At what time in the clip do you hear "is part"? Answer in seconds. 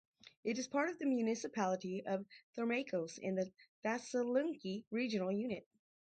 0.57-0.89